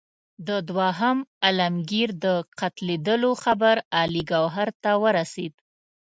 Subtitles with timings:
[0.47, 2.25] د دوهم عالمګیر د
[2.59, 5.53] قتلېدلو خبر علي ګوهر ته ورسېد.